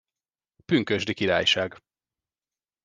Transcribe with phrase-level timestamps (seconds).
[0.65, 1.77] Pünkösdi királyság.